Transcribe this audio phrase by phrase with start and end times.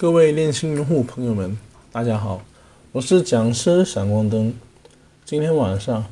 [0.00, 1.58] 各位练心用户朋友们，
[1.90, 2.40] 大家好，
[2.92, 4.54] 我是讲师闪光灯。
[5.24, 6.04] 今天晚上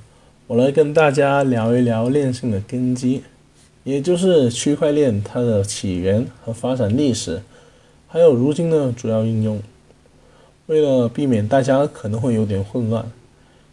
[0.49, 3.23] 我来跟大家聊一聊链性的根基，
[3.85, 7.41] 也就是区块链它的起源和发展历史，
[8.09, 9.63] 还有如今的主要应用。
[10.67, 13.09] 为了避免大家可能会有点混乱，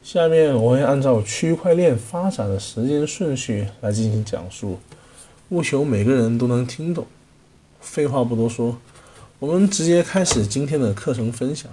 [0.04, 4.78] 下面我会按照区块链发展的时间顺序来进行讲述，
[5.50, 7.08] 务求每个人都能听懂。
[7.82, 8.78] 废话不多说。
[9.44, 11.70] 我们直接开始今天的课程分享。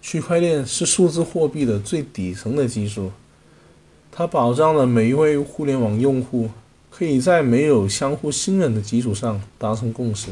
[0.00, 3.12] 区块链是数字货币的最底层的技术，
[4.10, 6.48] 它保障了每一位互联网用户
[6.88, 10.28] 可以在没有相互信任的基础上达成共识。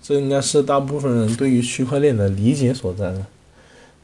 [0.00, 3.12] 这应该是大部分人对于区块链的理解所在。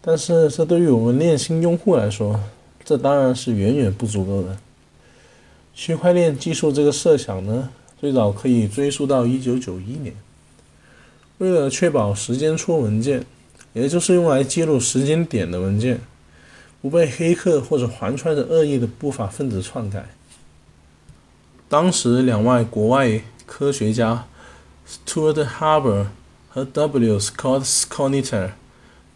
[0.01, 2.41] 但是，这对于我们链心用户来说，
[2.85, 4.59] 这当然是远远不足够的。
[5.73, 10.15] 区块链技术这个设想呢，最早可以追溯到1991年。
[11.41, 13.25] 为了确保时间戳文件，
[13.73, 15.99] 也就是用来记录时间点的文件，
[16.83, 20.11] 不被黑客或者怀揣着恶意的不法分子篡改，
[21.67, 24.27] 当时两位国外科学家
[24.87, 26.09] Stuart Haber
[26.51, 27.19] 和 W.
[27.19, 28.51] Scott Skonitter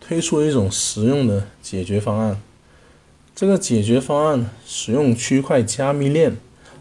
[0.00, 2.40] 推出了一种实用的解决方案。
[3.36, 6.38] 这个解决方案使用区块加密链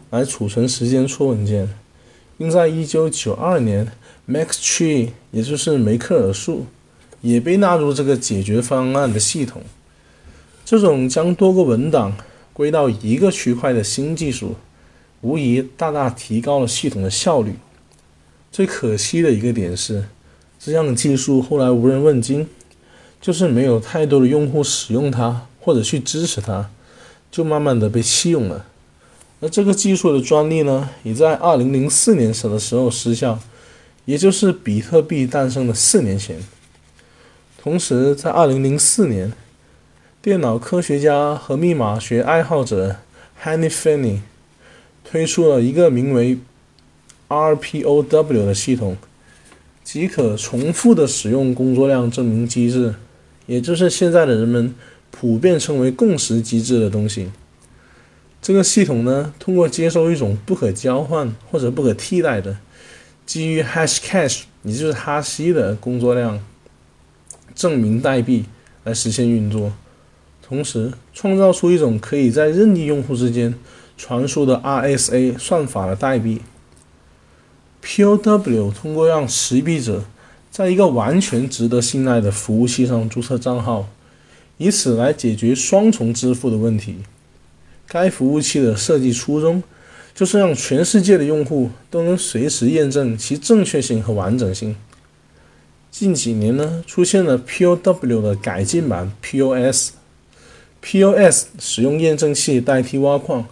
[0.08, 1.68] 来储存时间戳文件，
[2.38, 3.92] 并在1992年。
[4.26, 6.64] Max Tree，也就是梅克尔树，
[7.20, 9.60] 也被纳入这个解决方案的系统。
[10.64, 12.16] 这种将多个文档
[12.54, 14.54] 归到一个区块的新技术，
[15.20, 17.56] 无疑大大提高了系统的效率。
[18.50, 20.06] 最可惜的一个点是，
[20.58, 22.48] 这样技术后来无人问津，
[23.20, 26.70] 就是没有太多的用户使用它或者去支持它，
[27.30, 28.64] 就慢慢的被弃用了。
[29.40, 33.38] 而这个技术的专利呢，也在2004年时的时候失效。
[34.06, 36.38] 也就是比特币诞生的四年前，
[37.56, 39.32] 同时在2004年，
[40.20, 42.96] 电脑科学家和密码学爱好者
[43.42, 44.18] Henry Fenney
[45.02, 46.36] 推出了一个名为
[47.28, 48.98] RPOW 的系统，
[49.82, 52.96] 即可重复的使用工作量证明机制，
[53.46, 54.74] 也就是现在的人们
[55.10, 57.30] 普遍称为共识机制的东西。
[58.44, 62.58] 这个系统呢，通过接收一种不可交换或者不可替代的。
[63.24, 66.38] 基于 Hashcash，也就是哈希的工作量
[67.54, 68.44] 证明代币
[68.82, 69.72] 来实现运作，
[70.46, 73.54] 同时创造出一种可以在任意用户之间
[73.96, 76.42] 传输的 RSA 算法的代币。
[77.82, 80.04] POW 通过让持币者
[80.50, 83.88] 在一个完全值得信赖的服务器上注册账号，
[84.58, 86.98] 以此来解决双重支付的问题。
[87.88, 89.62] 该服务器的设计初衷。
[90.14, 94.76] 就是让全世界的用户都能随时验证其正确性和完整性。
[95.90, 99.90] 近几年呢，出现了 POW 的改进版 POS。
[100.80, 103.48] POS 使用验证器代替挖矿，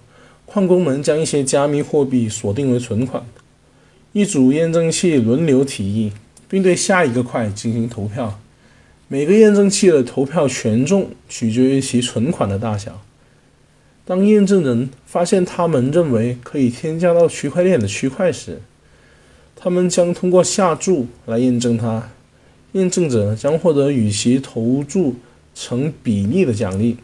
[0.46, 3.26] 矿工们将一些加密货币锁定为存款。
[4.12, 6.12] 一组验证器轮流提议，
[6.48, 8.38] 并对下一个块进行投票。
[9.08, 13.02] 每个验证器的投票权重取决于其存款的大小。
[14.04, 18.60] 当验证人发现他们认为可以添加到区块链的区块时，
[19.54, 22.10] 他们将通过下注来验证它。
[22.72, 25.16] 验证者将获得与其投注
[25.54, 26.96] 成比例的奖励。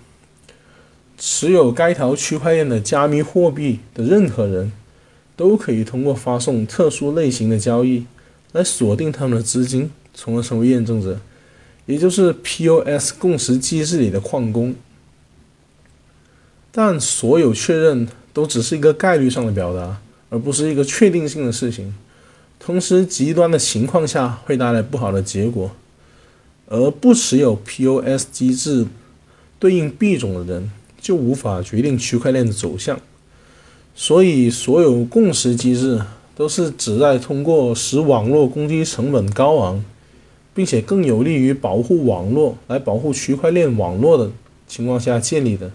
[1.18, 4.72] 持有该条区块链的加密货币的任何人
[5.36, 8.06] 都可以通过发送特殊类型的交易
[8.52, 11.20] 来锁定他们的资金，从而成为验证者，
[11.86, 14.74] 也就是 POS 共识机制里的矿工。
[16.70, 21.94] 但所有确认都只是一个概率上的表达，而不是一个确定性的事情。
[22.60, 25.70] 同时，极端的情况下会带来不好的结果，
[26.66, 28.86] 而不持有 POS 机制
[29.58, 30.70] 对应币种的人
[31.00, 33.00] 就无法决定区块链的走向。
[33.94, 36.00] 所以，所有共识机制
[36.36, 39.82] 都是旨在通过使网络攻击成本高昂，
[40.54, 44.30] 并且更有利于保护网络来保护区块链网络的
[44.68, 45.70] 情况下建立的。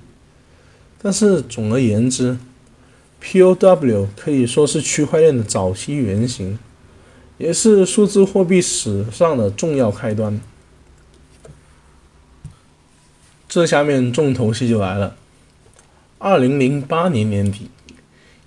[1.03, 2.37] 但是总而言之
[3.21, 6.57] ，POW 可以说是区块链的早期原型，
[7.37, 10.39] 也是数字货币史上的重要开端。
[13.49, 15.17] 这下面重头戏就来了。
[16.19, 17.69] 二零零八年年底，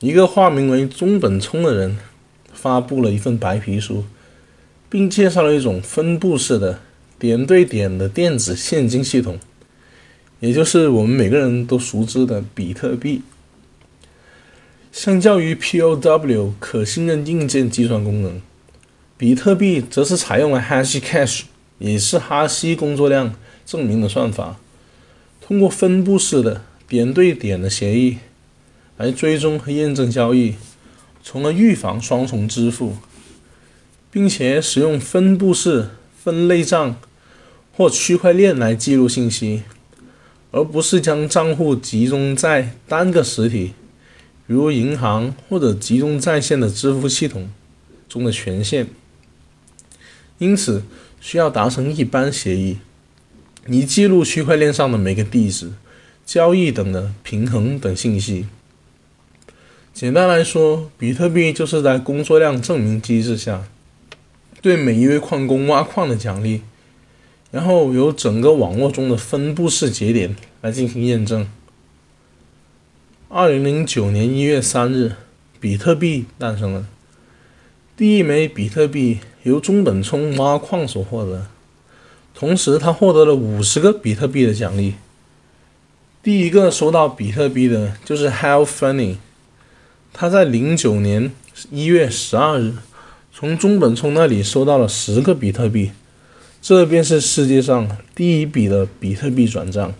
[0.01, 1.99] 一个化名为中本聪的人
[2.55, 4.05] 发布了一份白皮书，
[4.89, 6.81] 并介绍了一种分布式的
[7.19, 9.39] 点对点的电子现金系统。
[10.47, 13.23] 也就是我们每个人都熟知的比特币，
[14.93, 18.41] 相较于 POW 可信任硬件计算功能，
[19.19, 21.43] 比特币则是采用了 Hashcash，
[21.79, 23.35] 也是哈希工作量
[23.65, 24.57] 证明的算法，
[25.41, 28.19] 通过分布式的点对点的协议
[28.97, 30.55] 来追踪和验证交易，
[31.25, 32.93] 从而预防双重支付，
[34.13, 35.89] 并且使用分布式
[36.23, 36.97] 分类账
[37.77, 39.65] 或区块链来记录信息，
[40.57, 43.75] 而不是将账户集中在单个实体，
[44.47, 47.51] 如银行或者集中在线的支付系统
[48.09, 48.87] 中的权限。
[50.39, 50.83] 因此，
[51.21, 52.79] 需要达成一般协议，
[53.69, 55.73] 以记录区块链上的每个地址、
[56.25, 58.47] 交易等的平衡等信息。
[59.93, 63.65] 简单来说，比特币就是在工作量证明机制下，
[64.63, 66.63] 对每一位矿工挖矿的奖励，
[67.51, 71.49] 然后由整个网络中的分布式节点来进行验证。
[73.29, 75.13] 二零零九年一月三日，
[75.61, 76.87] 比特币诞生了。
[77.97, 81.47] 第一枚比特币由中本聪挖矿所获得，
[82.35, 84.95] 同时他获得了五十个比特币的奖励。
[86.23, 89.17] 第一个收到比特币的就是 Hal Finney，
[90.13, 91.33] 他在零九年
[91.71, 92.75] 一月十二日
[93.33, 95.93] 从中本聪那里收到了十个比特币，
[96.69, 99.95] 这便是世界上第一笔的比特币转账。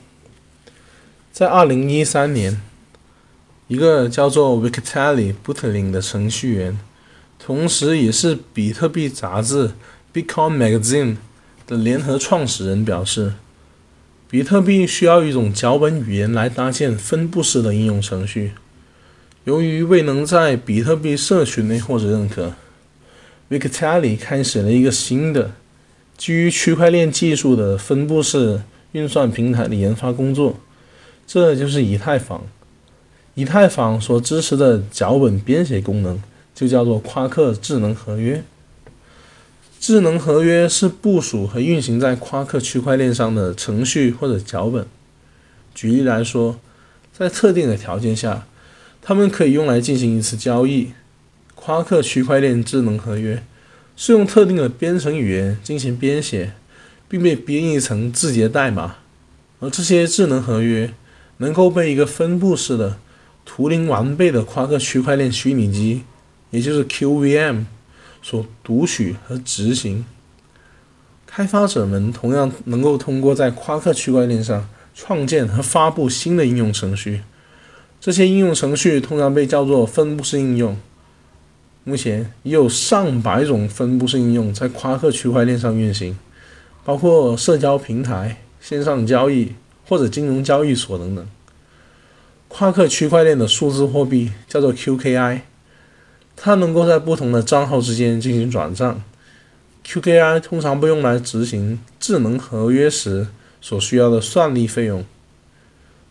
[1.33, 2.61] 在二零一三年，
[3.69, 6.77] 一个叫做 Vitaly Buterin 的程序员。
[7.39, 9.69] 同时，也是比特币杂志
[10.13, 11.15] 《Bitcoin Magazine》
[11.69, 13.35] 的联合创始人表示，
[14.29, 18.55] 比特币需要一种脚本语言来搭建分布式的应用程序。
[19.45, 22.55] 由于未能在比特币社群内获得认可
[23.49, 25.53] ，Vitalik 开始了一个新的
[26.17, 30.59] 基于区块链技术的分布式运算平台的研发工作，
[31.27, 32.47] 这就是以太坊。
[33.35, 36.23] 以太坊所支持的脚本编写功能。
[36.57, 38.43] 就叫做夸克智能合约。
[39.79, 44.87] 智能合约是部署和运行在夸克区块链上的程序或者脚本。
[45.75, 46.59] 举例来说，
[47.13, 48.47] 在特定的条件下，
[49.03, 50.93] 它们可以用来进行一次交易。
[51.55, 53.43] 夸克区块链智能合约
[53.97, 56.53] 是用特定的编程语言进行编写，
[57.09, 58.97] 并被编译成字节代码，
[59.59, 60.93] 而这些智能合约
[61.39, 62.99] 能够被一个分布式的、
[63.45, 66.03] 图灵完备的夸克区块链虚拟机。
[66.51, 67.65] 也就是 QVM
[68.23, 70.05] 所读取和执行，
[71.27, 77.23] 开发者们同样能够通过在夸克区块链上创建和发布新的应用程序。
[78.01, 80.77] 这些应用程序通常被叫做分布式应用。
[81.89, 86.19] 目前已有上百种分布式应用在夸克区块链上运行，
[86.85, 89.53] 包括社交平台、线上交易
[89.87, 91.25] 或者金融交易所等等。
[92.49, 95.43] 夸克区块链的数字货币叫做 QKI。
[96.35, 99.01] 它能够在不同的账号之间进行转账。
[99.87, 103.29] QKI 通常被用来执行智能合约时
[103.61, 105.05] 所需要的算力费用。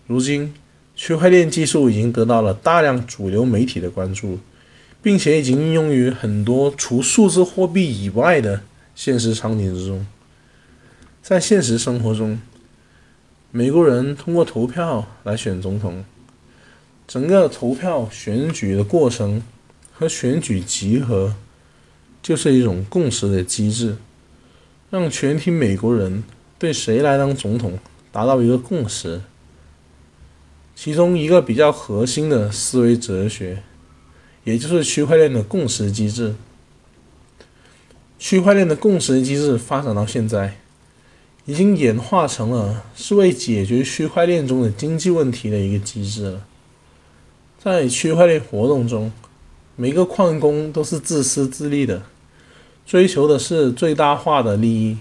[0.07, 0.53] 如今，
[0.95, 4.39] 区块链技术已经得到了大量主流媒体的关注，
[5.05, 8.63] 并且已经应用于很多除数字货币以外的
[8.95, 10.03] 现实场景之中。
[11.21, 12.41] 在现实生活中，
[13.51, 16.03] 美国人通过投票来选总统，
[17.07, 19.43] 整个投票选举的过程。
[19.97, 21.33] 和选举集合
[22.21, 23.95] 就是一种共识的机制，
[24.89, 26.21] 让全体美国人
[26.59, 27.79] 对谁来当总统
[28.11, 29.21] 达到一个共识。
[30.75, 33.63] 其中一个比较核心的思维哲学，
[34.45, 36.33] 也就是区块链的共识机制。
[38.17, 40.57] 区块链的共识机制发展到现在，
[41.45, 46.45] 已经演化成了是为解决区块链中的经济问题的一个机制了。
[47.61, 49.11] 在区块链活动中，
[49.75, 52.03] 每个矿工都是自私自利的，
[52.85, 54.97] 追求的是最大化的利益。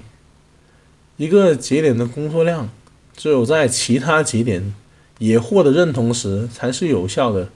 [1.17, 2.69] 一个节点的工作量，
[3.17, 4.75] 只有在其他节点
[5.19, 7.51] 也获得认同时才是有效的，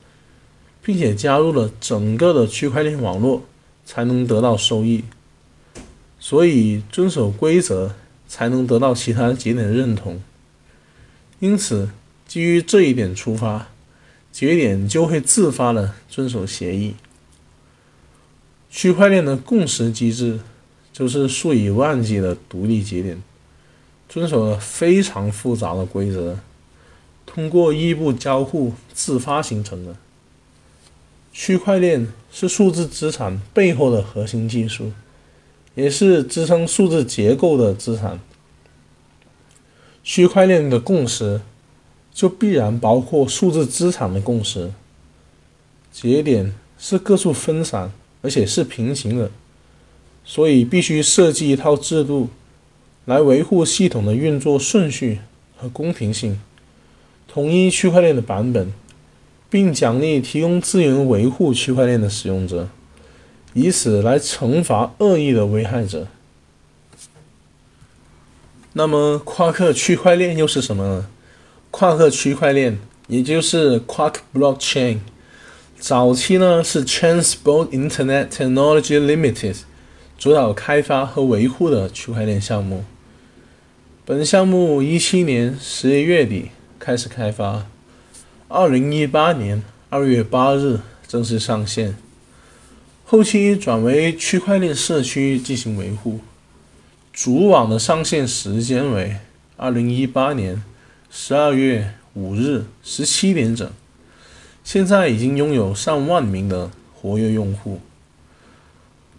[0.88, 3.42] 并且加入了整个的区块链网络
[3.84, 5.04] 才能得到收益。
[6.18, 7.94] 所以遵守规则
[8.26, 10.18] 才能得到其他节点的认同。
[11.40, 11.90] 因此，
[12.26, 13.66] 基于这一点出发，
[14.32, 16.94] 节点就会自发的遵守协议。
[18.70, 20.40] 区块链的共识机制
[20.90, 23.22] 就是数以万计的独立节点，
[24.08, 26.38] 遵守了非常复杂的规则，
[27.26, 29.94] 通过异步交互自发形成的。
[31.40, 34.90] 区块链是数字资产背后的核心技术，
[35.76, 38.18] 也是支撑数字结构的资产。
[40.02, 41.40] 区块链的共识
[42.12, 44.72] 就必然包括数字资产的共识。
[45.92, 47.92] 节点是各处分散。
[48.20, 49.30] 而且是平行的，
[50.24, 52.28] 所以必须设计一套制度
[53.04, 55.20] 来维护系统的运作顺序
[55.56, 56.40] 和公平性，
[57.28, 58.72] 统一区块链的版本，
[59.50, 62.68] 并奖励提供资源维护区块链的使用者，
[63.54, 66.06] 以此来惩罚恶意的危害者。
[68.74, 71.06] 那么，夸克区块链又是什么呢？
[71.70, 72.78] 夸克区块链，
[73.08, 74.98] 也就是 Quark Blockchain，
[75.78, 79.56] 早期呢是 Transport Internet Technology Limited
[80.18, 82.84] 主导开发和维护的区块链项目。
[84.04, 87.66] 本项目一七年十一月底开始开发，
[88.50, 91.94] 二零一八年二月八日正式上线，
[93.04, 96.20] 后期转为区块链社区进行维护。
[97.12, 99.16] 主网的上线时间为
[99.58, 100.62] 二零一八年
[101.10, 103.70] 十二月五日十七点整，
[104.64, 107.82] 现在已经拥有上万名的活跃用户。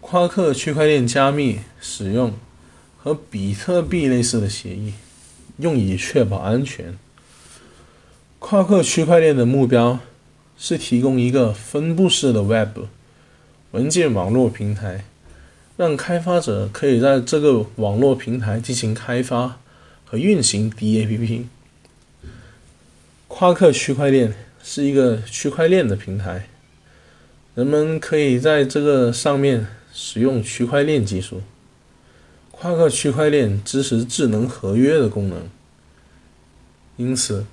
[0.01, 2.33] 夸克区块链加密使用
[2.97, 4.93] 和比特币类似的协议，
[5.57, 6.97] 用以确保安全。
[8.39, 9.99] 夸克区块链的目标
[10.57, 12.85] 是提供一个分布式的 Web
[13.71, 15.05] 文件网络平台。
[15.77, 19.59] 让开发者可以在这个网络平台进行开发
[20.03, 21.43] 和运行 DAPP。
[23.29, 26.49] 夸克区块链是一个区块链的平台，
[27.55, 31.43] 人们可以在这个上面使用区块链技术。
[32.51, 35.47] 夸克区块链支持智能合约的功能，
[36.97, 37.45] 因此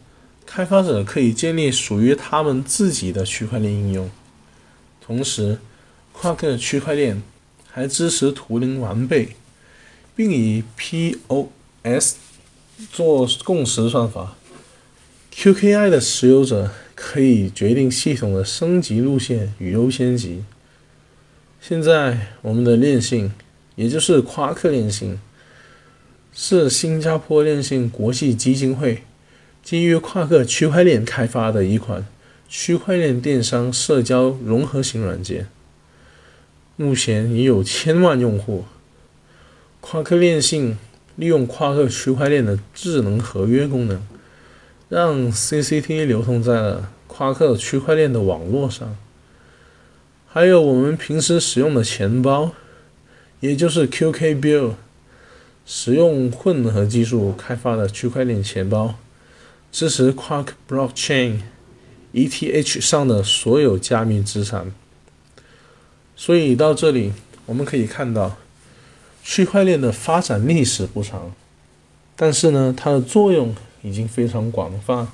[0.57, 4.11] 开发者可以建立属于他们自己的区块链应用。
[5.03, 5.59] 同时，
[6.13, 7.23] 夸克区块链。
[7.71, 9.37] 还支持图灵完备，
[10.15, 12.15] 并以 POS
[12.91, 14.35] 做共识算法。
[15.35, 20.43] QKI 的持有者可以决定系统的升级路线与优先级。
[21.61, 23.31] 现在，我们的链信，
[23.75, 25.21] 也就是夸克链信，
[26.33, 29.03] 是新加坡链信国际基金会
[29.67, 32.07] 基于夸克区块链开发的一款
[32.49, 35.49] 区块链电商社交融合型软件。
[36.77, 38.65] 目前已有千万用户。
[39.81, 40.79] 夸克链信
[41.17, 44.01] 利用夸克区块链的智能合约功能，
[44.89, 48.97] 让 CCT 流通在了夸克区块链的网络上。
[50.29, 52.53] 还有我们平时使用的钱包，
[53.41, 54.75] 也就是 QK Bill，
[55.67, 58.95] 使用混合技术开发的区块链钱包，
[59.76, 61.40] 支持 Quark Blockchain
[62.14, 64.73] ETH 上的所有加密资产。
[66.16, 67.12] 所以到这里，
[67.45, 68.38] 我们可以看到，
[69.23, 71.30] 区块链的发展历史不长，
[72.16, 75.09] 但是呢，它的作用已经非常广泛，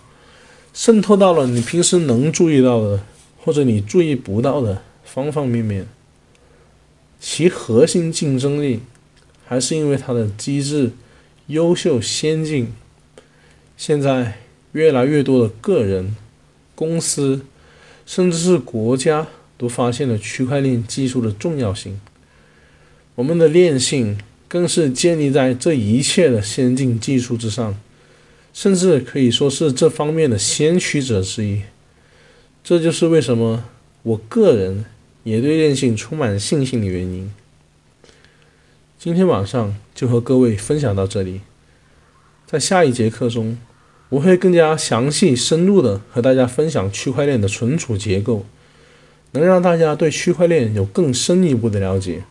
[0.72, 3.02] 渗透到了你平时能注意到的，
[3.40, 5.88] 或者你注意不到的方方面面。
[7.18, 8.82] 其核心竞争力
[9.44, 10.92] 还是因为它的机制
[11.48, 12.72] 优秀先进。
[13.76, 14.38] 现在
[14.72, 16.16] 越来越多的个人、
[16.74, 17.46] 公司，
[18.04, 19.28] 甚至是国家。
[19.58, 22.00] 都发现了区块链技术的重要性，
[23.14, 27.78] 我们的链信更是建立在这一切的先进技术之上，
[28.52, 31.62] 甚至可以说是这方面的先驱者之一。
[32.64, 33.62] 这就是为什么
[34.02, 34.84] 我个人
[35.22, 37.32] 也对链信充满信心的原因。
[38.98, 41.42] 今天晚上就和各位分享到这里，
[42.48, 43.56] 在下一节课中，
[44.12, 48.44] 我会更加详细深入的和大家分享区块链的存储结构。
[49.30, 52.24] 能让大家对区块链有更深一步的了解。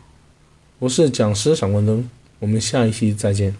[0.78, 2.08] 我是讲师闪光灯，
[2.38, 3.56] 我们下一期再见。